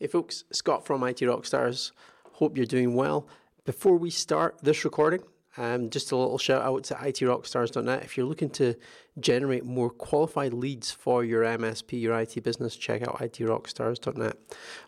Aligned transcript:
Hey 0.00 0.06
folks, 0.06 0.44
Scott 0.52 0.86
from 0.86 1.02
IT 1.02 1.16
Rockstars. 1.16 1.90
Hope 2.34 2.56
you're 2.56 2.66
doing 2.66 2.94
well. 2.94 3.26
Before 3.64 3.96
we 3.96 4.10
start 4.10 4.56
this 4.62 4.84
recording, 4.84 5.24
um, 5.56 5.90
just 5.90 6.12
a 6.12 6.16
little 6.16 6.38
shout 6.38 6.62
out 6.62 6.84
to 6.84 6.94
itrockstars.net. 6.94 8.04
If 8.04 8.16
you're 8.16 8.24
looking 8.24 8.50
to 8.50 8.76
generate 9.18 9.64
more 9.64 9.90
qualified 9.90 10.54
leads 10.54 10.92
for 10.92 11.24
your 11.24 11.42
MSP, 11.42 12.00
your 12.00 12.16
IT 12.16 12.44
business, 12.44 12.76
check 12.76 13.02
out 13.02 13.18
itrockstars.net. 13.18 14.36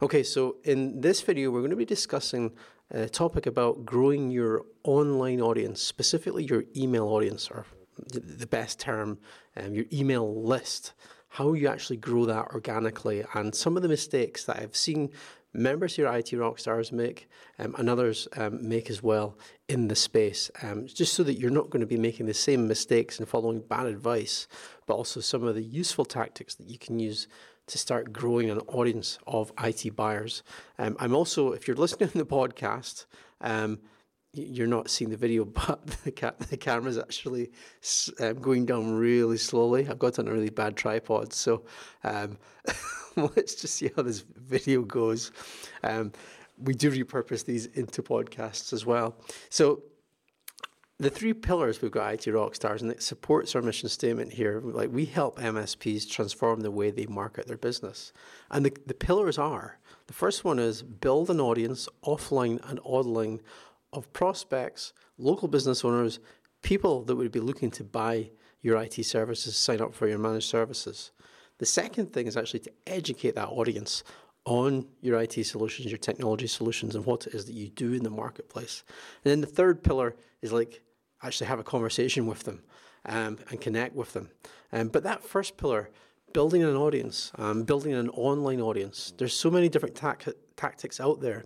Okay, 0.01 0.23
so 0.23 0.59
in 0.63 1.01
this 1.01 1.23
video, 1.23 1.51
we're 1.51 1.59
going 1.59 1.71
to 1.71 1.77
be 1.77 1.85
discussing 1.85 2.53
a 2.93 3.09
topic 3.09 3.47
about 3.47 3.85
growing 3.85 4.31
your 4.31 4.65
online 4.85 5.41
audience, 5.41 5.83
specifically 5.83 6.45
your 6.45 6.63
email 6.77 7.09
audience, 7.09 7.51
or 7.51 7.67
the 8.13 8.47
best 8.47 8.79
term, 8.79 9.19
um, 9.57 9.75
your 9.75 9.87
email 9.93 10.41
list 10.45 10.93
how 11.31 11.53
you 11.53 11.69
actually 11.69 11.97
grow 11.97 12.25
that 12.27 12.49
organically 12.53 13.25
and 13.35 13.55
some 13.55 13.77
of 13.77 13.83
the 13.83 13.89
mistakes 13.89 14.45
that 14.45 14.59
I've 14.59 14.77
seen 14.77 15.11
members 15.53 15.97
here 15.97 16.07
at 16.07 16.33
IT 16.33 16.37
Rockstars 16.37 16.93
make 16.93 17.29
um, 17.59 17.75
and 17.79 17.89
others 17.89 18.29
um, 18.37 18.69
make 18.69 18.91
as 18.91 19.03
well 19.03 19.37
in 19.69 19.89
the 19.89 19.97
space, 19.97 20.51
um, 20.63 20.87
just 20.87 21.15
so 21.15 21.23
that 21.25 21.39
you're 21.39 21.51
not 21.51 21.71
going 21.71 21.81
to 21.81 21.87
be 21.87 21.97
making 21.97 22.27
the 22.27 22.35
same 22.35 22.69
mistakes 22.69 23.19
and 23.19 23.29
following 23.29 23.61
bad 23.61 23.87
advice, 23.87 24.47
but 24.87 24.95
also 24.95 25.21
some 25.21 25.45
of 25.45 25.55
the 25.55 25.63
useful 25.63 26.05
tactics 26.05 26.55
that 26.57 26.69
you 26.69 26.79
can 26.79 26.99
use 26.99 27.27
to 27.67 27.79
start 27.79 28.13
growing 28.13 28.51
an 28.51 28.59
audience 28.69 29.19
of 29.27 29.53
IT 29.63 29.95
buyers. 29.95 30.43
Um, 30.79 30.97
I'm 30.99 31.15
also, 31.15 31.53
if 31.53 31.67
you're 31.69 31.77
listening 31.85 32.11
to 32.11 32.19
the 32.19 32.27
podcast, 32.27 33.07
um, 33.41 33.79
you're 34.33 34.67
not 34.67 34.89
seeing 34.89 35.11
the 35.11 35.17
video, 35.17 35.45
but 35.67 35.87
the, 36.05 36.13
ca- 36.13 36.35
the 36.49 36.57
camera's 36.57 36.99
actually 36.99 37.51
um, 38.21 38.41
going 38.41 38.67
down 38.67 38.95
really 38.95 39.39
slowly. 39.39 39.89
I've 39.89 39.99
got 39.99 40.19
on 40.19 40.29
a 40.29 40.33
really 40.33 40.51
bad 40.51 40.77
tripod, 40.77 41.33
so 41.33 41.65
um, 42.05 42.39
let's 43.17 43.55
just 43.55 43.75
see 43.75 43.91
how 43.95 44.03
this 44.03 44.25
video 44.37 44.83
goes. 44.83 45.33
Um, 45.83 46.13
we 46.63 46.75
do 46.75 46.91
repurpose 46.91 47.45
these 47.45 47.67
into 47.67 48.03
podcasts 48.03 48.73
as 48.73 48.85
well. 48.85 49.17
So 49.49 49.83
the 50.99 51.09
three 51.09 51.33
pillars 51.33 51.81
we've 51.81 51.91
got 51.91 52.13
IT 52.13 52.27
Rockstars, 52.27 52.83
and 52.83 52.91
it 52.91 53.03
supports 53.03 53.57
our 53.57 53.63
mission 53.63 53.89
statement 53.89 54.35
here. 54.35 54.61
Like 54.63 54.91
we 54.93 55.07
help 55.07 55.39
MSPs 55.39 56.09
transform 56.09 56.61
the 56.61 56.71
way 56.71 56.91
they 56.91 57.07
market 57.07 57.47
their 57.47 57.57
business, 57.57 58.13
and 58.51 58.67
the, 58.67 58.77
the 58.87 58.95
pillars 58.95 59.39
are: 59.39 59.79
the 60.07 60.13
first 60.13 60.45
one 60.45 60.59
is 60.59 60.83
build 60.83 61.31
an 61.31 61.41
audience 61.41 61.89
offline 62.05 62.61
and 62.69 62.79
online 62.85 63.41
of 63.93 64.13
prospects, 64.13 64.93
local 65.19 65.49
business 65.49 65.85
owners, 65.85 66.21
people 66.63 67.03
that 67.05 67.17
would 67.17 67.33
be 67.33 67.41
looking 67.41 67.71
to 67.73 67.85
buy 67.85 68.31
your 68.63 68.81
IT 68.81 69.05
services, 69.05 69.57
sign 69.57 69.81
up 69.81 69.95
for 69.95 70.07
your 70.07 70.19
managed 70.19 70.49
services. 70.49 71.13
The 71.59 71.67
second 71.67 72.13
thing 72.13 72.27
is 72.27 72.37
actually 72.37 72.61
to 72.61 72.73
educate 72.87 73.35
that 73.35 73.49
audience 73.49 74.05
on 74.45 74.87
your 75.01 75.21
IT 75.21 75.45
solutions, 75.45 75.91
your 75.91 75.99
technology 75.99 76.47
solutions, 76.47 76.95
and 76.95 77.05
what 77.05 77.27
it 77.27 77.35
is 77.35 77.45
that 77.47 77.53
you 77.53 77.69
do 77.69 77.93
in 77.93 78.03
the 78.03 78.11
marketplace. 78.11 78.85
And 79.25 79.31
then 79.31 79.41
the 79.41 79.47
third 79.47 79.83
pillar 79.83 80.17
is 80.43 80.53
like 80.53 80.83
actually 81.23 81.49
have 81.49 81.59
a 81.59 81.65
conversation 81.65 82.27
with 82.27 82.45
them 82.45 82.63
um, 83.05 83.39
and 83.51 83.61
connect 83.61 83.95
with 83.95 84.13
them. 84.13 84.31
Um, 84.73 84.89
but 84.89 85.03
that 85.03 85.23
first 85.23 85.57
pillar, 85.57 85.91
building 86.33 86.63
an 86.63 86.77
audience, 86.77 87.33
um, 87.37 87.65
building 87.65 87.93
an 87.93 88.09
online 88.11 88.61
audience, 88.61 89.13
there's 89.17 89.35
so 89.35 89.51
many 89.51 89.69
different 89.69 89.95
ta- 89.95 90.17
tactics 90.57 91.01
out 91.01 91.21
there. 91.21 91.45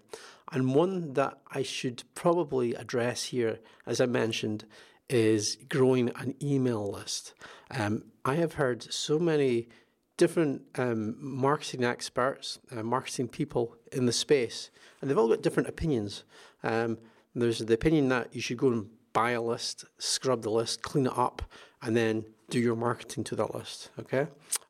And 0.52 0.74
one 0.74 1.14
that 1.14 1.38
I 1.50 1.62
should 1.62 2.04
probably 2.14 2.74
address 2.74 3.24
here, 3.24 3.58
as 3.86 4.00
I 4.00 4.06
mentioned, 4.06 4.66
is 5.08 5.56
growing 5.68 6.10
an 6.16 6.34
email 6.42 6.90
list. 6.90 7.34
Um, 7.70 8.04
I 8.24 8.34
have 8.36 8.54
heard 8.54 8.82
so 8.92 9.18
many 9.18 9.68
different 10.16 10.62
um, 10.76 11.16
marketing 11.18 11.84
experts, 11.84 12.58
uh, 12.70 12.82
marketing 12.82 13.28
people 13.28 13.76
in 13.92 14.06
the 14.06 14.12
space, 14.12 14.70
and 15.00 15.10
they've 15.10 15.18
all 15.18 15.28
got 15.28 15.42
different 15.42 15.68
opinions. 15.68 16.24
Um, 16.62 16.98
there's 17.34 17.58
the 17.58 17.74
opinion 17.74 18.08
that 18.08 18.34
you 18.34 18.40
should 18.40 18.58
go 18.58 18.68
and 18.68 18.88
buy 19.12 19.32
a 19.32 19.42
list, 19.42 19.84
scrub 19.98 20.42
the 20.42 20.50
list, 20.50 20.82
clean 20.82 21.06
it 21.06 21.18
up, 21.18 21.42
and 21.82 21.96
then 21.96 22.24
do 22.50 22.60
your 22.60 22.76
marketing 22.76 23.24
to 23.24 23.36
that 23.36 23.54
list. 23.54 23.90
Okay. 23.98 24.26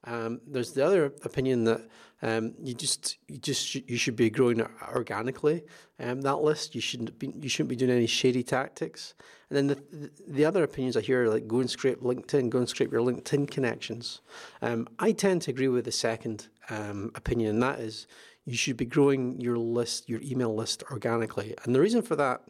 Um, 0.06 0.41
there's 0.47 0.72
the 0.72 0.84
other 0.84 1.06
opinion 1.25 1.65
that 1.65 1.88
um, 2.22 2.54
you 2.62 2.75
just 2.75 3.19
you 3.28 3.38
just 3.38 3.75
you 3.75 3.97
should 3.97 4.16
be 4.16 4.31
growing 4.31 4.65
organically. 4.94 5.65
Um, 5.98 6.20
that 6.22 6.37
list 6.37 6.75
you 6.75 6.81
shouldn't 6.81 7.19
be 7.19 7.32
you 7.41 7.48
shouldn't 7.48 7.70
be 7.70 7.76
doing 7.76 7.91
any 7.91 8.06
shady 8.06 8.43
tactics. 8.43 9.14
And 9.50 9.56
then 9.56 9.66
the 9.66 10.10
the 10.26 10.44
other 10.44 10.62
opinions 10.62 10.97
I 10.97 11.00
hear 11.00 11.25
are 11.25 11.28
like 11.28 11.47
go 11.47 11.60
and 11.60 11.70
scrape 11.70 12.00
LinkedIn, 12.00 12.50
go 12.50 12.59
and 12.59 12.69
scrape 12.69 12.93
your 12.93 13.03
LinkedIn 13.03 13.50
connections. 13.50 14.20
Um, 14.62 14.88
I 14.98 15.12
tend 15.12 15.43
to 15.43 15.50
agree 15.50 15.69
with 15.69 15.84
the 15.84 15.93
second 15.93 16.48
um, 16.70 17.10
opinion, 17.14 17.50
and 17.50 17.62
that 17.62 17.81
is 17.81 18.06
you 18.44 18.56
should 18.56 18.76
be 18.76 18.84
growing 18.84 19.41
your 19.41 19.56
list, 19.56 20.09
your 20.09 20.20
email 20.22 20.54
list 20.54 20.82
organically. 20.91 21.54
And 21.64 21.75
the 21.75 21.81
reason 21.81 22.03
for 22.03 22.16
that, 22.16 22.43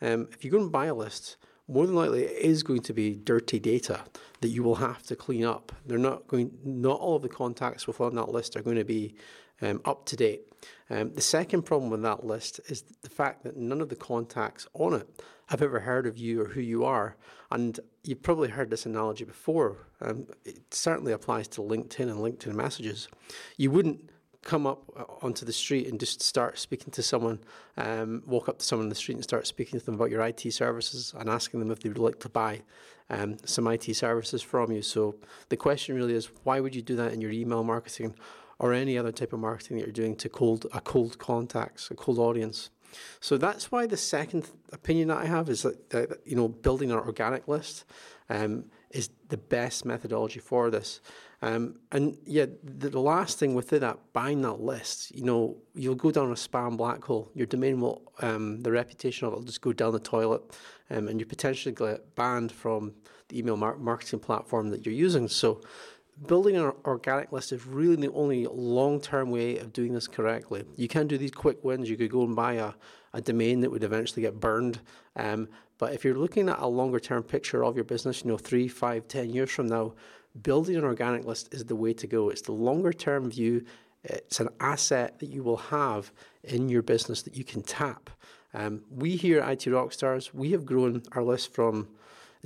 um, 0.00 0.28
if 0.32 0.44
you 0.44 0.50
go 0.50 0.58
and 0.58 0.72
buy 0.72 0.86
a 0.86 0.94
list 0.94 1.36
more 1.68 1.86
than 1.86 1.96
likely 1.96 2.24
it 2.24 2.44
is 2.44 2.62
going 2.62 2.82
to 2.82 2.92
be 2.92 3.14
dirty 3.14 3.58
data 3.58 4.00
that 4.40 4.48
you 4.48 4.62
will 4.62 4.76
have 4.76 5.02
to 5.04 5.16
clean 5.16 5.44
up. 5.44 5.72
They're 5.86 5.98
not 5.98 6.26
going, 6.28 6.50
not 6.64 7.00
all 7.00 7.16
of 7.16 7.22
the 7.22 7.28
contacts 7.28 7.86
within 7.86 8.14
that 8.16 8.28
list 8.28 8.56
are 8.56 8.62
going 8.62 8.76
to 8.76 8.84
be 8.84 9.14
um, 9.62 9.80
up 9.84 10.04
to 10.06 10.16
date. 10.16 10.42
Um, 10.90 11.12
the 11.14 11.20
second 11.20 11.62
problem 11.62 11.90
with 11.90 12.02
that 12.02 12.24
list 12.24 12.60
is 12.68 12.84
the 13.02 13.10
fact 13.10 13.44
that 13.44 13.56
none 13.56 13.80
of 13.80 13.88
the 13.88 13.96
contacts 13.96 14.66
on 14.74 14.94
it 14.94 15.22
have 15.46 15.62
ever 15.62 15.80
heard 15.80 16.06
of 16.06 16.16
you 16.16 16.42
or 16.42 16.48
who 16.48 16.60
you 16.60 16.84
are. 16.84 17.16
And 17.50 17.78
you've 18.02 18.22
probably 18.22 18.48
heard 18.48 18.70
this 18.70 18.86
analogy 18.86 19.24
before. 19.24 19.88
Um, 20.00 20.26
it 20.44 20.74
certainly 20.74 21.12
applies 21.12 21.48
to 21.48 21.60
LinkedIn 21.60 22.10
and 22.10 22.18
LinkedIn 22.18 22.54
messages. 22.54 23.08
You 23.56 23.70
wouldn't 23.70 24.10
come 24.44 24.66
up 24.66 24.82
uh, 24.96 25.04
onto 25.24 25.44
the 25.44 25.52
street 25.52 25.88
and 25.88 25.98
just 25.98 26.22
start 26.22 26.58
speaking 26.58 26.90
to 26.92 27.02
someone, 27.02 27.40
um, 27.76 28.22
walk 28.26 28.48
up 28.48 28.58
to 28.58 28.64
someone 28.64 28.86
in 28.86 28.88
the 28.90 28.94
street 28.94 29.16
and 29.16 29.24
start 29.24 29.46
speaking 29.46 29.80
to 29.80 29.84
them 29.84 29.94
about 29.94 30.10
your 30.10 30.22
IT 30.22 30.52
services 30.52 31.14
and 31.18 31.28
asking 31.28 31.60
them 31.60 31.70
if 31.70 31.80
they 31.80 31.88
would 31.88 31.98
like 31.98 32.20
to 32.20 32.28
buy 32.28 32.62
um, 33.10 33.36
some 33.44 33.66
IT 33.66 33.94
services 33.94 34.42
from 34.42 34.70
you. 34.70 34.82
So 34.82 35.16
the 35.48 35.56
question 35.56 35.96
really 35.96 36.14
is, 36.14 36.30
why 36.44 36.60
would 36.60 36.74
you 36.74 36.82
do 36.82 36.96
that 36.96 37.12
in 37.12 37.20
your 37.20 37.32
email 37.32 37.64
marketing 37.64 38.14
or 38.58 38.72
any 38.72 38.96
other 38.96 39.12
type 39.12 39.32
of 39.32 39.40
marketing 39.40 39.78
that 39.78 39.84
you're 39.84 39.92
doing 39.92 40.16
to 40.16 40.28
cold 40.28 40.66
a 40.72 40.80
cold 40.80 41.18
contacts, 41.18 41.90
a 41.90 41.94
cold 41.94 42.18
audience? 42.18 42.70
So 43.20 43.36
that's 43.36 43.72
why 43.72 43.86
the 43.86 43.96
second 43.96 44.48
opinion 44.72 45.08
that 45.08 45.18
I 45.18 45.26
have 45.26 45.48
is 45.48 45.62
that, 45.62 45.90
that 45.90 46.20
you 46.24 46.36
know 46.36 46.48
building 46.48 46.92
an 46.92 46.98
organic 46.98 47.48
list 47.48 47.84
um, 48.30 48.66
is 48.94 49.10
the 49.28 49.36
best 49.36 49.84
methodology 49.84 50.38
for 50.40 50.70
this. 50.70 51.00
Um, 51.42 51.80
and 51.92 52.16
yeah, 52.24 52.46
the, 52.62 52.88
the, 52.88 53.00
last 53.00 53.38
thing 53.38 53.54
within 53.54 53.80
that, 53.80 53.98
buying 54.14 54.40
that 54.42 54.60
list, 54.60 55.14
you 55.14 55.24
know, 55.24 55.56
you'll 55.74 55.96
go 55.96 56.10
down 56.10 56.30
a 56.30 56.34
spam 56.34 56.76
black 56.76 57.04
hole. 57.04 57.30
Your 57.34 57.46
domain 57.46 57.80
will, 57.80 58.00
um, 58.20 58.62
the 58.62 58.70
reputation 58.70 59.26
of 59.26 59.34
it 59.34 59.36
will 59.36 59.44
just 59.44 59.60
go 59.60 59.72
down 59.72 59.92
the 59.92 60.00
toilet, 60.00 60.42
um, 60.90 61.08
and 61.08 61.20
you 61.20 61.26
potentially 61.26 61.74
get 61.74 62.14
banned 62.14 62.52
from 62.52 62.94
the 63.28 63.38
email 63.38 63.56
mar- 63.56 63.76
marketing 63.76 64.20
platform 64.20 64.70
that 64.70 64.86
you're 64.86 64.94
using. 64.94 65.28
So, 65.28 65.60
building 66.26 66.56
an 66.56 66.72
organic 66.84 67.32
list 67.32 67.52
is 67.52 67.66
really 67.66 67.96
the 67.96 68.12
only 68.12 68.46
long-term 68.46 69.30
way 69.30 69.58
of 69.58 69.72
doing 69.72 69.92
this 69.92 70.06
correctly. 70.06 70.64
You 70.76 70.88
can 70.88 71.06
do 71.06 71.18
these 71.18 71.30
quick 71.30 71.62
wins. 71.64 71.90
You 71.90 71.96
could 71.96 72.10
go 72.10 72.22
and 72.22 72.36
buy 72.36 72.54
a, 72.54 72.72
a 73.12 73.20
domain 73.20 73.60
that 73.60 73.70
would 73.70 73.84
eventually 73.84 74.22
get 74.22 74.40
burned. 74.40 74.80
Um, 75.16 75.48
but 75.78 75.92
if 75.92 76.04
you're 76.04 76.14
looking 76.14 76.48
at 76.48 76.58
a 76.60 76.66
longer-term 76.66 77.24
picture 77.24 77.64
of 77.64 77.74
your 77.74 77.84
business, 77.84 78.24
you 78.24 78.30
know, 78.30 78.38
three, 78.38 78.68
five, 78.68 79.08
ten 79.08 79.30
years 79.30 79.50
from 79.50 79.66
now, 79.66 79.94
building 80.42 80.76
an 80.76 80.84
organic 80.84 81.24
list 81.24 81.52
is 81.52 81.64
the 81.64 81.76
way 81.76 81.92
to 81.94 82.06
go. 82.06 82.30
It's 82.30 82.42
the 82.42 82.52
longer 82.52 82.92
term 82.92 83.30
view. 83.30 83.64
It's 84.04 84.40
an 84.40 84.48
asset 84.60 85.18
that 85.20 85.26
you 85.26 85.42
will 85.42 85.56
have 85.56 86.12
in 86.42 86.68
your 86.68 86.82
business 86.82 87.22
that 87.22 87.36
you 87.36 87.44
can 87.44 87.62
tap. 87.62 88.10
Um, 88.52 88.82
we 88.90 89.16
here 89.16 89.40
at 89.40 89.66
IT 89.66 89.70
Rockstars, 89.70 90.32
we 90.32 90.52
have 90.52 90.64
grown 90.64 91.02
our 91.12 91.22
list 91.22 91.52
from 91.52 91.88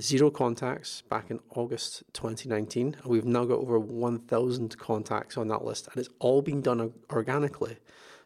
zero 0.00 0.31
contacts 0.31 1.03
back 1.03 1.31
in 1.31 1.41
August 1.50 2.03
2019, 2.12 2.97
and 3.03 3.06
we've 3.06 3.25
now 3.25 3.44
got 3.44 3.59
over 3.59 3.78
1,000 3.78 4.78
contacts 4.78 5.36
on 5.36 5.48
that 5.48 5.64
list, 5.64 5.88
and 5.88 5.98
it's 5.98 6.09
all 6.19 6.42
been 6.42 6.62
done 6.62 6.92
organically. 7.10 7.76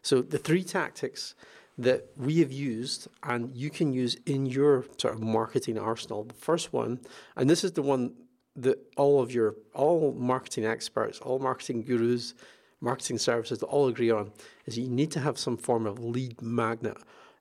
So 0.01 0.21
the 0.21 0.37
three 0.37 0.63
tactics 0.63 1.35
that 1.77 2.07
we 2.17 2.39
have 2.39 2.51
used 2.51 3.07
and 3.23 3.55
you 3.55 3.69
can 3.69 3.91
use 3.93 4.15
in 4.25 4.45
your 4.45 4.85
sort 4.97 5.15
of 5.15 5.21
marketing 5.21 5.77
arsenal. 5.77 6.23
The 6.23 6.33
first 6.35 6.71
one, 6.71 6.99
and 7.35 7.49
this 7.49 7.63
is 7.63 7.71
the 7.71 7.81
one 7.81 8.13
that 8.55 8.77
all 8.95 9.21
of 9.21 9.31
your 9.31 9.55
all 9.73 10.13
marketing 10.13 10.65
experts, 10.65 11.19
all 11.19 11.39
marketing 11.39 11.83
gurus, 11.83 12.35
marketing 12.79 13.17
services 13.17 13.63
all 13.63 13.87
agree 13.87 14.11
on 14.11 14.31
is 14.65 14.77
you 14.77 14.89
need 14.89 15.09
to 15.11 15.19
have 15.19 15.39
some 15.39 15.57
form 15.57 15.87
of 15.87 15.99
lead 15.99 16.39
magnet 16.41 16.97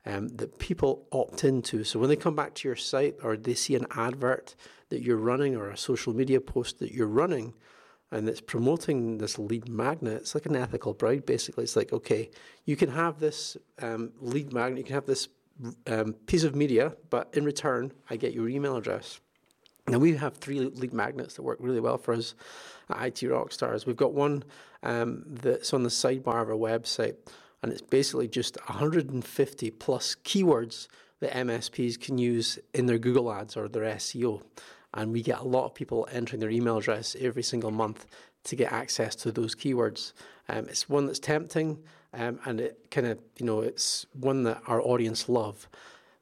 um, 0.06 0.28
that 0.28 0.58
people 0.58 1.06
opt 1.12 1.44
into. 1.44 1.84
So 1.84 1.98
when 1.98 2.08
they 2.08 2.16
come 2.16 2.34
back 2.34 2.54
to 2.54 2.68
your 2.68 2.76
site 2.76 3.16
or 3.22 3.36
they 3.36 3.54
see 3.54 3.74
an 3.74 3.86
advert 3.96 4.54
that 4.88 5.02
you're 5.02 5.16
running 5.16 5.56
or 5.56 5.70
a 5.70 5.76
social 5.76 6.12
media 6.12 6.40
post 6.40 6.78
that 6.80 6.92
you're 6.92 7.06
running 7.06 7.54
and 8.10 8.28
it's 8.28 8.40
promoting 8.40 9.18
this 9.18 9.38
lead 9.38 9.68
magnet, 9.68 10.14
it's 10.14 10.34
like 10.34 10.46
an 10.46 10.56
ethical 10.56 10.92
bride 10.92 11.24
basically. 11.24 11.64
It's 11.64 11.76
like, 11.76 11.92
okay, 11.92 12.30
you 12.64 12.76
can 12.76 12.90
have 12.90 13.20
this 13.20 13.56
um, 13.80 14.12
lead 14.20 14.52
magnet, 14.52 14.78
you 14.78 14.84
can 14.84 14.94
have 14.94 15.06
this 15.06 15.28
um, 15.86 16.14
piece 16.26 16.44
of 16.44 16.54
media, 16.54 16.94
but 17.10 17.32
in 17.34 17.44
return, 17.44 17.92
I 18.10 18.16
get 18.16 18.32
your 18.32 18.48
email 18.48 18.76
address. 18.76 19.20
Now 19.88 19.98
we 19.98 20.16
have 20.16 20.36
three 20.36 20.60
lead 20.60 20.92
magnets 20.92 21.34
that 21.34 21.42
work 21.42 21.58
really 21.60 21.80
well 21.80 21.98
for 21.98 22.14
us 22.14 22.34
at 22.88 23.04
IT 23.04 23.28
Rockstars. 23.28 23.84
We've 23.84 23.96
got 23.96 24.12
one 24.12 24.44
um, 24.82 25.24
that's 25.26 25.72
on 25.74 25.82
the 25.82 25.88
sidebar 25.88 26.42
of 26.42 26.50
our 26.50 26.56
website, 26.56 27.16
and 27.62 27.72
it's 27.72 27.82
basically 27.82 28.28
just 28.28 28.56
150 28.68 29.70
plus 29.72 30.16
keywords 30.24 30.88
that 31.20 31.32
MSPs 31.32 32.00
can 32.00 32.18
use 32.18 32.58
in 32.74 32.86
their 32.86 32.98
Google 32.98 33.32
ads 33.32 33.56
or 33.56 33.68
their 33.68 33.84
SEO. 33.94 34.42
And 34.94 35.12
we 35.12 35.22
get 35.22 35.38
a 35.38 35.44
lot 35.44 35.66
of 35.66 35.74
people 35.74 36.08
entering 36.10 36.40
their 36.40 36.50
email 36.50 36.78
address 36.78 37.16
every 37.18 37.42
single 37.42 37.70
month 37.70 38.06
to 38.44 38.56
get 38.56 38.72
access 38.72 39.14
to 39.16 39.30
those 39.30 39.54
keywords. 39.54 40.12
Um, 40.48 40.66
it's 40.68 40.88
one 40.88 41.06
that's 41.06 41.20
tempting 41.20 41.78
um, 42.12 42.40
and 42.44 42.60
it 42.60 42.90
kind 42.90 43.06
of, 43.06 43.20
you 43.38 43.46
know, 43.46 43.60
it's 43.60 44.04
one 44.12 44.42
that 44.42 44.62
our 44.66 44.82
audience 44.82 45.28
love. 45.28 45.68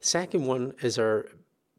Second 0.00 0.46
one 0.46 0.74
is 0.82 0.98
our 0.98 1.26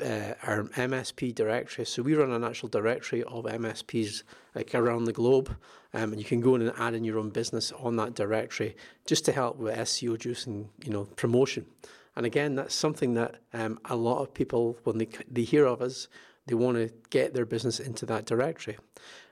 uh, 0.01 0.33
our 0.43 0.63
MSP 0.63 1.33
directory. 1.33 1.85
So 1.85 2.01
we 2.01 2.15
run 2.15 2.31
an 2.31 2.43
actual 2.43 2.69
directory 2.69 3.23
of 3.23 3.45
MSPs 3.45 4.23
like 4.55 4.73
around 4.75 5.05
the 5.05 5.13
globe, 5.13 5.55
um, 5.93 6.11
and 6.11 6.17
you 6.17 6.25
can 6.25 6.41
go 6.41 6.55
in 6.55 6.61
and 6.61 6.73
add 6.77 6.93
in 6.93 7.03
your 7.03 7.19
own 7.19 7.29
business 7.29 7.71
on 7.71 7.95
that 7.97 8.13
directory 8.13 8.75
just 9.05 9.25
to 9.25 9.31
help 9.31 9.57
with 9.57 9.75
SEO 9.77 10.17
juice 10.17 10.45
and 10.45 10.69
you 10.83 10.91
know 10.91 11.05
promotion. 11.05 11.65
And 12.15 12.25
again, 12.25 12.55
that's 12.55 12.75
something 12.75 13.13
that 13.13 13.35
um, 13.53 13.79
a 13.85 13.95
lot 13.95 14.21
of 14.21 14.33
people, 14.33 14.77
when 14.83 14.97
they 14.97 15.07
they 15.29 15.43
hear 15.43 15.65
of 15.65 15.81
us, 15.81 16.07
they 16.47 16.55
want 16.55 16.77
to 16.77 16.91
get 17.09 17.33
their 17.33 17.45
business 17.45 17.79
into 17.79 18.05
that 18.07 18.25
directory. 18.25 18.77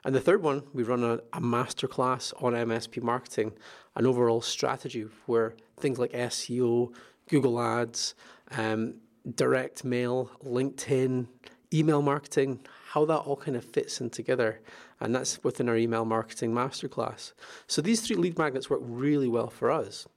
And 0.06 0.15
the 0.15 0.22
third 0.22 0.42
one, 0.42 0.63
we 0.74 0.83
run 0.83 1.04
a, 1.04 1.15
a 1.33 1.42
masterclass 1.42 2.33
on 2.42 2.54
MSP 2.54 3.01
marketing, 3.01 3.54
an 3.95 4.06
overall 4.06 4.42
strategy 4.42 5.06
where 5.25 5.56
things 5.80 6.00
like 6.00 6.12
SEO, 6.13 6.94
Google 7.27 7.60
Ads, 7.62 8.15
um, 8.51 8.95
direct 9.36 9.83
mail, 9.83 10.31
LinkedIn, 10.44 11.27
email 11.74 12.01
marketing, 12.01 12.60
how 12.89 13.06
that 13.06 13.19
all 13.19 13.36
kind 13.36 13.56
of 13.56 13.63
fits 13.63 14.01
in 14.01 14.10
together. 14.10 14.62
And 15.00 15.13
that's 15.13 15.44
within 15.44 15.69
our 15.69 15.77
email 15.77 16.06
marketing 16.06 16.51
masterclass. 16.51 17.33
So 17.68 17.81
these 17.81 18.01
three 18.01 18.16
lead 18.16 18.38
magnets 18.38 18.69
work 18.69 18.81
really 18.83 19.27
well 19.27 19.50
for 19.50 19.71
us. 19.71 20.07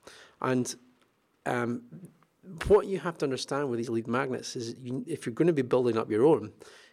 And 0.41 0.75
um, 1.47 1.83
what 2.67 2.87
you 2.87 2.99
have 2.99 3.19
to 3.19 3.27
understand 3.27 3.69
with 3.69 3.79
these 3.79 3.89
lead 3.89 4.09
magnets 4.09 4.57
is 4.57 4.75
you, 4.79 5.05
if 5.07 5.27
you're 5.27 5.35
going 5.35 5.47
to 5.47 5.53
be 5.53 5.63
building 5.63 5.97
up 5.97 6.11
your 6.11 6.27
own, 6.27 6.53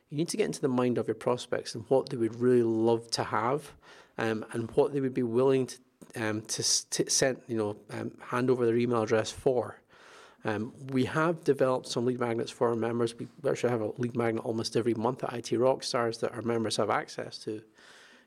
you 0.09 0.17
need 0.17 0.27
to 0.29 0.37
get 0.37 0.45
into 0.45 0.61
the 0.61 0.67
mind 0.67 0.97
of 0.97 1.07
your 1.07 1.15
prospects 1.15 1.75
and 1.75 1.85
what 1.87 2.09
they 2.09 2.17
would 2.17 2.39
really 2.39 2.63
love 2.63 3.09
to 3.11 3.23
have 3.23 3.73
um, 4.17 4.45
and 4.51 4.69
what 4.71 4.91
they 4.91 4.99
would 4.99 5.13
be 5.13 5.23
willing 5.23 5.67
to, 5.67 5.77
um, 6.15 6.41
to, 6.41 6.89
to 6.89 7.09
send, 7.09 7.37
you 7.47 7.57
know, 7.57 7.77
um, 7.91 8.11
hand 8.19 8.49
over 8.49 8.65
their 8.65 8.77
email 8.77 9.03
address 9.03 9.31
for. 9.31 9.78
Um, 10.45 10.73
we 10.91 11.05
have 11.05 11.43
developed 11.43 11.87
some 11.87 12.05
lead 12.05 12.19
magnets 12.19 12.51
for 12.51 12.69
our 12.69 12.75
members. 12.75 13.17
We 13.17 13.27
actually 13.47 13.71
have 13.71 13.81
a 13.81 13.91
lead 13.97 14.15
magnet 14.15 14.43
almost 14.45 14.77
every 14.77 14.93
month 14.93 15.23
at 15.23 15.33
IT 15.33 15.51
Rockstars 15.59 16.19
that 16.21 16.33
our 16.33 16.41
members 16.41 16.77
have 16.77 16.89
access 16.89 17.37
to. 17.39 17.61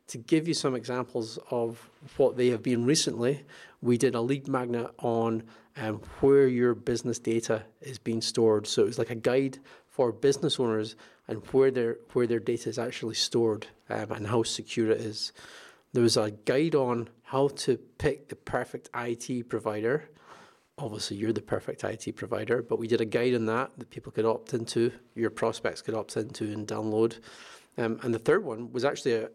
To 0.09 0.19
give 0.19 0.47
you 0.47 0.53
some 0.53 0.75
examples 0.75 1.39
of 1.51 1.89
what 2.17 2.37
they 2.37 2.49
have 2.49 2.63
been 2.63 2.85
recently, 2.85 3.45
we 3.81 3.97
did 3.97 4.15
a 4.15 4.21
lead 4.21 4.47
magnet 4.47 4.91
on 4.99 5.45
um, 5.77 6.03
where 6.21 6.47
your 6.49 6.75
business 6.75 7.19
data 7.19 7.63
is 7.81 7.99
being 7.99 8.21
stored. 8.21 8.67
So 8.67 8.83
it 8.83 8.87
was 8.87 8.99
like 8.99 9.11
a 9.11 9.15
guide 9.15 9.59
for 9.89 10.13
business 10.13 10.59
owners 10.59 10.97
and 11.29 11.47
where 11.53 11.71
their 11.71 11.99
where 12.13 12.27
their 12.27 12.41
data 12.41 12.69
is 12.69 12.79
actually 12.79 13.15
stored 13.15 13.69
um, 13.89 14.11
and 14.11 14.27
how 14.27 14.43
secure 14.43 14.91
it 14.91 15.01
is. 15.01 15.33
There 15.93 16.03
was 16.03 16.17
a 16.17 16.31
guide 16.31 16.75
on 16.75 17.09
how 17.23 17.49
to 17.49 17.77
pick 17.77 18.29
the 18.29 18.37
perfect 18.37 18.91
IT 18.95 19.49
provider 19.49 20.09
obviously 20.79 21.17
you're 21.17 21.33
the 21.33 21.43
perfect 21.43 21.85
IT 21.85 22.17
provider, 22.17 22.63
but 22.63 22.79
we 22.79 22.89
did 22.89 23.01
a 23.01 23.05
guide 23.05 23.35
on 23.35 23.47
that 23.47 23.71
that 23.79 23.91
people 23.91 24.13
could 24.13 24.25
opt 24.25 24.55
into, 24.55 24.91
your 25.15 25.31
prospects 25.31 25.83
could 25.83 25.95
opt 25.95 26.17
into 26.17 26.45
and 26.45 26.67
download. 26.67 27.19
Um, 27.79 27.99
and 28.03 28.13
the 28.13 28.19
third 28.19 28.45
one 28.45 28.71
was 28.73 28.85
actually 28.85 29.15
a, 29.15 29.29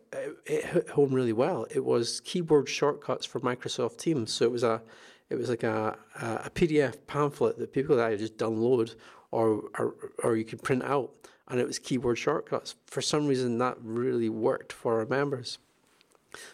it 0.46 0.66
hit 0.66 0.90
home 0.90 1.14
really 1.14 1.34
well. 1.34 1.66
It 1.72 1.84
was 1.84 2.20
keyboard 2.22 2.70
shortcuts 2.70 3.26
for 3.26 3.40
Microsoft 3.40 3.98
Teams. 3.98 4.32
So 4.32 4.46
it 4.46 4.52
was 4.52 4.64
a 4.64 4.82
it 5.30 5.36
was 5.36 5.50
like 5.50 5.64
a, 5.64 5.98
a 6.16 6.50
PDF 6.50 6.96
pamphlet 7.06 7.58
that 7.58 7.74
people 7.74 7.96
could 7.96 8.04
either 8.04 8.18
just 8.18 8.38
download 8.38 8.96
or, 9.32 9.64
or 9.78 9.96
or 10.24 10.38
you 10.38 10.46
could 10.46 10.62
print 10.62 10.84
out, 10.84 11.12
and 11.48 11.60
it 11.60 11.66
was 11.66 11.80
keyboard 11.80 12.18
shortcuts. 12.18 12.76
For 12.86 13.02
some 13.02 13.28
reason, 13.28 13.58
that 13.58 13.78
really 13.82 14.30
worked 14.30 14.72
for 14.72 15.00
our 15.00 15.06
members. 15.06 15.58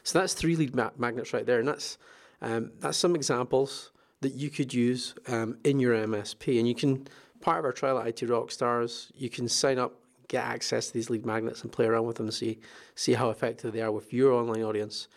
So 0.04 0.20
that's 0.20 0.34
three 0.34 0.56
lead 0.56 0.74
ma- 0.74 0.92
magnets 0.98 1.34
right 1.34 1.46
there, 1.46 1.60
and 1.60 1.68
that's 1.68 1.98
um, 2.42 2.72
that's 2.80 2.98
some 2.98 3.16
examples 3.16 3.92
that 4.24 4.34
you 4.34 4.50
could 4.50 4.74
use 4.74 5.16
um, 5.28 5.58
in 5.64 5.80
your 5.80 5.96
MSP. 5.96 6.58
And 6.60 6.68
you 6.68 6.76
can, 6.76 7.08
part 7.42 7.60
of 7.60 7.66
our 7.66 7.72
trial 7.72 8.00
at 8.00 8.08
IT 8.08 8.28
Rockstars, 8.28 9.12
you 9.16 9.30
can 9.30 9.48
sign 9.48 9.78
up, 9.78 9.94
get 10.28 10.44
access 10.44 10.88
to 10.88 10.94
these 10.94 11.10
lead 11.10 11.26
magnets 11.26 11.62
and 11.62 11.72
play 11.72 11.86
around 11.86 12.06
with 12.06 12.18
them 12.18 12.26
and 12.26 12.34
see, 12.34 12.60
see 12.96 13.14
how 13.14 13.30
effective 13.30 13.72
they 13.72 13.82
are 13.82 13.92
with 13.92 14.12
your 14.12 14.34
online 14.34 14.64
audience. 14.64 15.08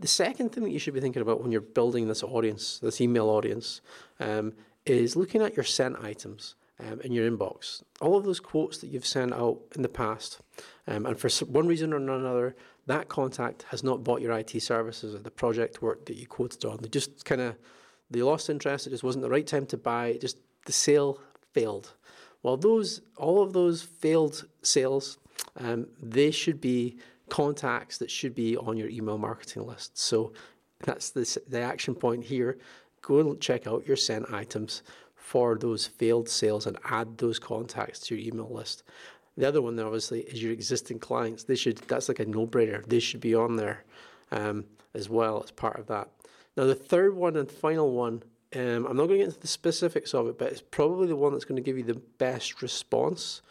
The 0.00 0.08
second 0.08 0.50
thing 0.50 0.64
that 0.64 0.70
you 0.70 0.78
should 0.78 0.94
be 0.94 1.00
thinking 1.00 1.22
about 1.22 1.42
when 1.42 1.52
you're 1.52 1.60
building 1.60 2.08
this 2.08 2.22
audience, 2.22 2.78
this 2.78 3.00
email 3.00 3.28
audience, 3.28 3.82
um, 4.18 4.54
is 4.86 5.14
looking 5.14 5.42
at 5.42 5.56
your 5.56 5.64
sent 5.64 5.96
items 6.02 6.54
um, 6.80 7.00
in 7.02 7.12
your 7.12 7.30
inbox. 7.30 7.82
All 8.00 8.16
of 8.16 8.24
those 8.24 8.40
quotes 8.40 8.78
that 8.78 8.88
you've 8.88 9.06
sent 9.06 9.32
out 9.32 9.60
in 9.76 9.82
the 9.82 9.88
past, 9.88 10.40
um, 10.86 11.06
and 11.06 11.18
for 11.18 11.28
one 11.44 11.66
reason 11.66 11.92
or 11.92 11.96
another, 11.96 12.56
that 12.86 13.08
contact 13.08 13.64
has 13.68 13.84
not 13.84 14.02
bought 14.02 14.20
your 14.20 14.32
IT 14.32 14.60
services 14.60 15.14
or 15.14 15.18
the 15.18 15.30
project 15.30 15.82
work 15.82 16.06
that 16.06 16.16
you 16.16 16.26
quoted 16.26 16.64
on. 16.64 16.78
They 16.80 16.88
just 16.88 17.24
kind 17.24 17.40
of 17.40 17.56
they 18.12 18.22
lost 18.22 18.50
interest. 18.50 18.86
It 18.86 18.90
just 18.90 19.04
wasn't 19.04 19.22
the 19.22 19.30
right 19.30 19.46
time 19.46 19.66
to 19.66 19.76
buy. 19.76 20.18
Just 20.20 20.38
the 20.66 20.72
sale 20.72 21.18
failed. 21.52 21.92
Well, 22.42 22.56
those 22.56 23.00
all 23.16 23.42
of 23.42 23.52
those 23.52 23.82
failed 23.82 24.46
sales, 24.62 25.18
um, 25.58 25.86
they 26.02 26.30
should 26.30 26.60
be 26.60 26.96
contacts 27.28 27.98
that 27.98 28.10
should 28.10 28.34
be 28.34 28.56
on 28.56 28.76
your 28.76 28.88
email 28.88 29.18
marketing 29.18 29.66
list. 29.66 29.96
So 29.98 30.32
that's 30.80 31.10
the 31.10 31.40
the 31.48 31.60
action 31.60 31.94
point 31.94 32.24
here. 32.24 32.58
Go 33.00 33.20
and 33.20 33.40
check 33.40 33.66
out 33.66 33.86
your 33.86 33.96
sent 33.96 34.32
items 34.32 34.82
for 35.14 35.56
those 35.56 35.86
failed 35.86 36.28
sales 36.28 36.66
and 36.66 36.76
add 36.84 37.18
those 37.18 37.38
contacts 37.38 38.00
to 38.00 38.14
your 38.14 38.34
email 38.34 38.52
list. 38.52 38.82
The 39.36 39.48
other 39.48 39.62
one, 39.62 39.78
obviously, 39.80 40.20
is 40.20 40.42
your 40.42 40.52
existing 40.52 40.98
clients. 40.98 41.44
They 41.44 41.54
should 41.54 41.78
that's 41.88 42.08
like 42.08 42.20
a 42.20 42.26
no-brainer. 42.26 42.84
They 42.86 43.00
should 43.00 43.20
be 43.20 43.34
on 43.34 43.56
there 43.56 43.84
um, 44.30 44.64
as 44.94 45.08
well 45.08 45.42
as 45.42 45.50
part 45.50 45.78
of 45.78 45.86
that. 45.86 46.08
Now, 46.56 46.64
the 46.64 46.74
third 46.74 47.14
one 47.14 47.36
and 47.36 47.50
final 47.50 47.92
one, 47.92 48.22
um, 48.54 48.86
I'm 48.86 48.96
not 48.96 49.06
going 49.06 49.10
to 49.10 49.16
get 49.18 49.28
into 49.28 49.40
the 49.40 49.46
specifics 49.46 50.12
of 50.12 50.28
it, 50.28 50.38
but 50.38 50.52
it's 50.52 50.62
probably 50.62 51.06
the 51.06 51.16
one 51.16 51.32
that's 51.32 51.46
going 51.46 51.56
to 51.56 51.62
give 51.62 51.78
you 51.78 51.84
the 51.84 52.00
best 52.18 52.60
response. 52.62 53.42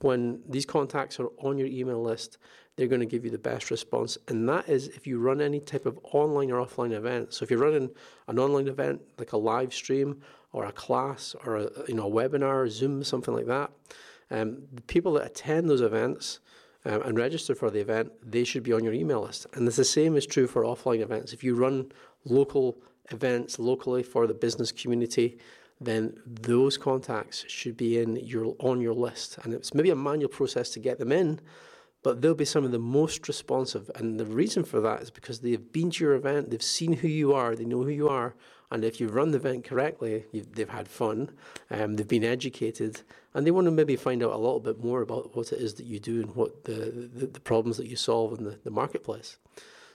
When 0.00 0.40
these 0.48 0.66
contacts 0.66 1.20
are 1.20 1.28
on 1.38 1.58
your 1.58 1.68
email 1.68 2.02
list, 2.02 2.38
they're 2.76 2.86
going 2.86 3.00
to 3.00 3.06
give 3.06 3.24
you 3.24 3.30
the 3.30 3.38
best 3.38 3.70
response. 3.70 4.16
And 4.28 4.48
that 4.48 4.68
is 4.68 4.88
if 4.88 5.06
you 5.06 5.18
run 5.18 5.40
any 5.40 5.60
type 5.60 5.84
of 5.84 5.98
online 6.04 6.50
or 6.50 6.64
offline 6.64 6.92
event. 6.92 7.34
So 7.34 7.42
if 7.42 7.50
you're 7.50 7.58
running 7.58 7.90
an 8.28 8.38
online 8.38 8.68
event 8.68 9.02
like 9.18 9.32
a 9.32 9.36
live 9.36 9.74
stream 9.74 10.20
or 10.52 10.64
a 10.64 10.72
class 10.72 11.34
or 11.44 11.56
a, 11.56 11.70
you 11.88 11.94
know, 11.94 12.06
a 12.06 12.10
webinar, 12.10 12.68
Zoom, 12.68 13.02
something 13.02 13.34
like 13.34 13.46
that, 13.46 13.70
um, 14.30 14.62
the 14.72 14.82
people 14.82 15.14
that 15.14 15.26
attend 15.26 15.68
those 15.68 15.80
events 15.80 16.40
um, 16.88 17.02
and 17.02 17.18
register 17.18 17.54
for 17.54 17.70
the 17.70 17.80
event, 17.80 18.10
they 18.24 18.44
should 18.44 18.62
be 18.62 18.72
on 18.72 18.82
your 18.82 18.94
email 18.94 19.20
list. 19.20 19.46
And 19.52 19.68
the 19.68 19.84
same 19.84 20.16
is 20.16 20.26
true 20.26 20.46
for 20.46 20.62
offline 20.62 21.00
events. 21.00 21.32
If 21.32 21.44
you 21.44 21.54
run 21.54 21.92
local 22.24 22.78
events 23.10 23.58
locally 23.58 24.02
for 24.02 24.26
the 24.26 24.34
business 24.34 24.72
community, 24.72 25.38
then 25.80 26.18
those 26.26 26.78
contacts 26.78 27.44
should 27.46 27.76
be 27.76 27.98
in 27.98 28.16
your 28.16 28.56
on 28.58 28.80
your 28.80 28.94
list. 28.94 29.38
And 29.44 29.52
it's 29.54 29.74
maybe 29.74 29.90
a 29.90 29.96
manual 29.96 30.30
process 30.30 30.70
to 30.70 30.80
get 30.80 30.98
them 30.98 31.12
in, 31.12 31.40
but 32.02 32.22
they'll 32.22 32.34
be 32.34 32.44
some 32.44 32.64
of 32.64 32.72
the 32.72 32.78
most 32.78 33.28
responsive. 33.28 33.90
And 33.94 34.18
the 34.18 34.26
reason 34.26 34.64
for 34.64 34.80
that 34.80 35.02
is 35.02 35.10
because 35.10 35.40
they've 35.40 35.72
been 35.72 35.90
to 35.90 36.04
your 36.04 36.14
event, 36.14 36.50
they've 36.50 36.62
seen 36.62 36.94
who 36.94 37.08
you 37.08 37.32
are, 37.34 37.54
they 37.54 37.64
know 37.64 37.82
who 37.82 37.90
you 37.90 38.08
are, 38.08 38.34
and 38.70 38.84
if 38.84 39.00
you've 39.00 39.14
run 39.14 39.30
the 39.30 39.38
event 39.38 39.64
correctly, 39.64 40.24
they've 40.32 40.68
had 40.68 40.88
fun, 40.88 41.30
um, 41.70 41.96
they've 41.96 42.06
been 42.06 42.24
educated, 42.24 43.00
and 43.32 43.46
they 43.46 43.50
want 43.50 43.66
to 43.66 43.70
maybe 43.70 43.96
find 43.96 44.22
out 44.22 44.32
a 44.32 44.36
little 44.36 44.60
bit 44.60 44.82
more 44.84 45.00
about 45.00 45.34
what 45.34 45.52
it 45.52 45.60
is 45.60 45.74
that 45.74 45.86
you 45.86 45.98
do 45.98 46.20
and 46.20 46.34
what 46.34 46.64
the, 46.64 47.08
the, 47.14 47.26
the 47.26 47.40
problems 47.40 47.78
that 47.78 47.86
you 47.86 47.96
solve 47.96 48.38
in 48.38 48.44
the, 48.44 48.58
the 48.64 48.70
marketplace. 48.70 49.38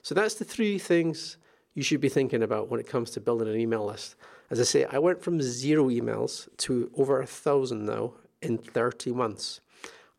So 0.02 0.14
that's 0.14 0.34
the 0.34 0.44
three 0.44 0.78
things 0.78 1.36
you 1.74 1.82
should 1.82 2.00
be 2.00 2.08
thinking 2.08 2.42
about 2.42 2.68
when 2.68 2.80
it 2.80 2.88
comes 2.88 3.10
to 3.12 3.20
building 3.20 3.48
an 3.48 3.58
email 3.58 3.86
list. 3.86 4.16
As 4.50 4.60
I 4.60 4.64
say, 4.64 4.84
I 4.84 4.98
went 4.98 5.22
from 5.22 5.40
zero 5.40 5.88
emails 5.88 6.48
to 6.58 6.90
over 6.96 7.20
a 7.20 7.26
thousand 7.26 7.86
now 7.86 8.14
in 8.42 8.58
30 8.58 9.12
months. 9.12 9.60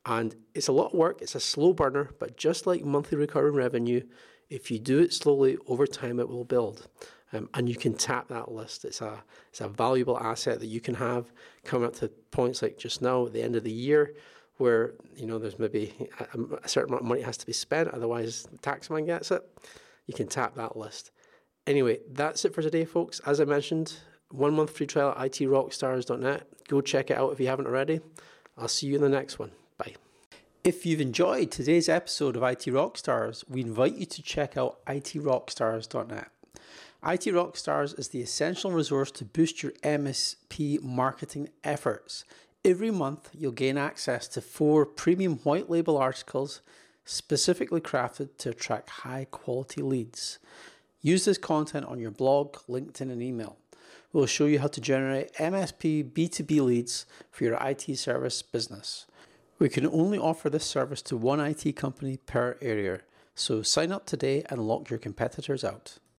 And 0.06 0.36
it's 0.54 0.68
a 0.68 0.72
lot 0.72 0.88
of 0.88 0.94
work, 0.94 1.22
it's 1.22 1.36
a 1.36 1.40
slow 1.40 1.74
burner, 1.74 2.12
but 2.20 2.38
just 2.38 2.68
like 2.68 2.84
monthly 2.84 3.18
recurring 3.18 3.56
revenue, 3.56 4.02
if 4.50 4.70
you 4.70 4.80
do 4.80 5.00
it 5.00 5.14
slowly 5.14 5.58
over 5.68 5.88
time, 5.88 6.20
it 6.20 6.30
will 6.30 6.46
build. 6.46 6.88
Um, 7.34 7.50
and 7.53 7.67
you 7.67 7.75
can 7.75 7.96
tap 7.96 8.27
that 8.29 8.51
list. 8.51 8.86
It's 8.86 9.01
a, 9.01 9.24
it's 9.50 9.62
a 9.62 9.67
valuable 9.67 10.17
asset 10.20 10.60
that 10.60 10.67
you 10.67 10.79
can 10.79 10.96
have 10.96 11.32
coming 11.63 11.88
up 11.88 11.96
to 11.96 12.08
points 12.32 12.62
like 12.62 12.77
just 12.77 13.01
now 13.01 13.25
at 13.25 13.34
the 13.34 13.41
end 13.41 13.55
of 13.55 13.63
the 13.63 13.72
year 13.72 14.13
where 14.58 14.94
you 15.15 15.25
know 15.25 15.38
there's 15.38 15.60
maybe 15.60 15.94
a, 16.20 16.39
a 16.63 16.67
certain 16.67 16.89
amount 16.89 17.01
of 17.01 17.08
money 17.08 17.22
has 17.22 17.38
to 17.38 17.46
be 17.46 17.53
spent, 17.53 17.89
otherwise 17.89 18.48
the 18.51 18.58
taxman 18.58 19.05
gets 19.05 19.32
it. 19.32 19.44
You 20.08 20.13
can 20.13 20.27
tap 20.27 20.55
that 20.55 20.77
list. 20.77 21.12
Anyway, 21.67 22.00
that's 22.12 22.46
it 22.46 22.53
for 22.53 22.62
today, 22.62 22.86
folks. 22.86 23.20
As 23.25 23.41
I 23.41 23.46
mentioned, 23.46 23.98
one 24.29 24.55
month 24.55 24.72
free 24.72 24.86
trial 24.86 25.15
at 25.17 25.32
itrockstars.net. 25.32 26.48
Go 26.67 26.82
check 26.82 27.10
it 27.10 27.17
out 27.17 27.32
if 27.32 27.39
you 27.39 27.48
haven't 27.48 27.67
already. 27.67 28.01
I'll 28.58 28.67
see 28.67 28.88
you 28.88 28.96
in 28.96 29.01
the 29.01 29.10
next 29.10 29.39
one. 29.39 29.51
Bye. 29.77 29.96
If 30.63 30.86
you've 30.86 31.01
enjoyed 31.01 31.51
today's 31.51 31.89
episode 31.89 32.36
of 32.36 32.44
IT 32.44 32.65
Rockstars, 32.65 33.44
we 33.50 33.62
invite 33.62 33.96
you 33.96 34.05
to 34.05 34.22
check 34.22 34.58
out 34.58 34.84
itrockstars.net. 34.86 36.29
IT 37.08 37.26
Rockstars 37.26 38.00
is 38.00 38.08
the 38.08 38.22
essential 38.22 38.72
resource 38.72 39.12
to 39.12 39.26
boost 39.26 39.62
your 39.62 39.74
MSP 39.84 40.82
marketing 40.82 41.50
efforts. 41.64 42.26
Every 42.64 42.90
month, 42.90 43.30
you'll 43.32 43.52
gain 43.52 43.78
access 43.78 44.28
to 44.30 44.42
four 44.42 44.88
premium 44.88 45.36
white 45.44 45.70
label 45.70 45.98
articles 45.98 46.62
specifically 47.04 47.80
crafted 47.80 48.30
to 48.40 48.50
attract 48.50 48.90
high 48.90 49.28
quality 49.30 49.84
leads. 49.84 50.40
Use 51.00 51.26
this 51.26 51.38
content 51.38 51.86
on 51.86 52.00
your 52.00 52.10
blog, 52.10 52.56
LinkedIn, 52.68 53.12
and 53.12 53.22
email. 53.22 53.58
We'll 54.12 54.26
show 54.26 54.48
you 54.48 54.58
how 54.58 54.68
to 54.68 54.82
generate 54.82 55.32
MSP 55.36 56.12
B2B 56.12 56.60
leads 56.60 57.06
for 57.30 57.44
your 57.44 57.60
IT 57.62 58.00
service 58.00 58.42
business. 58.42 59.06
We 59.60 59.70
can 59.70 59.86
only 59.86 60.18
offer 60.18 60.50
this 60.50 60.66
service 60.66 61.04
to 61.04 61.18
one 61.18 61.40
IT 61.40 61.76
company 61.76 62.18
per 62.18 62.58
area, 62.64 63.02
so 63.36 63.62
sign 63.62 63.92
up 63.92 64.08
today 64.08 64.42
and 64.50 64.68
lock 64.68 64.90
your 64.90 64.98
competitors 64.98 65.64
out. 65.64 66.00